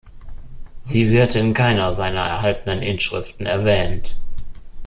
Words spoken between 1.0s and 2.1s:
wird in keiner